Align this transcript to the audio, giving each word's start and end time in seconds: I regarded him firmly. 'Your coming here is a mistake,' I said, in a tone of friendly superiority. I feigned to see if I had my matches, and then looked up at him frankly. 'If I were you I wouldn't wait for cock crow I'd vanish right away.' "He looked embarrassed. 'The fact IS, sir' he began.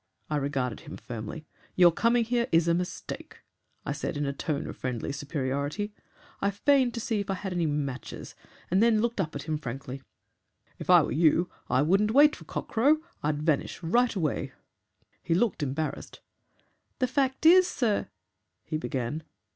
I 0.31 0.37
regarded 0.37 0.79
him 0.79 0.97
firmly. 0.97 1.45
'Your 1.75 1.91
coming 1.91 2.23
here 2.23 2.47
is 2.51 2.67
a 2.67 2.73
mistake,' 2.73 3.43
I 3.85 3.91
said, 3.91 4.17
in 4.17 4.25
a 4.25 4.33
tone 4.33 4.65
of 4.65 4.75
friendly 4.75 5.11
superiority. 5.11 5.93
I 6.41 6.49
feigned 6.49 6.95
to 6.95 6.99
see 6.99 7.19
if 7.19 7.29
I 7.29 7.35
had 7.35 7.55
my 7.55 7.67
matches, 7.67 8.33
and 8.71 8.81
then 8.81 8.99
looked 8.99 9.21
up 9.21 9.35
at 9.35 9.43
him 9.43 9.59
frankly. 9.59 10.01
'If 10.79 10.89
I 10.89 11.03
were 11.03 11.11
you 11.11 11.51
I 11.69 11.83
wouldn't 11.83 12.15
wait 12.15 12.35
for 12.35 12.45
cock 12.45 12.67
crow 12.69 12.97
I'd 13.21 13.43
vanish 13.43 13.83
right 13.83 14.15
away.' 14.15 14.53
"He 15.21 15.35
looked 15.35 15.61
embarrassed. 15.61 16.19
'The 16.97 17.05
fact 17.05 17.45
IS, 17.45 17.67
sir' 17.67 18.07
he 18.65 18.77
began. 18.77 19.21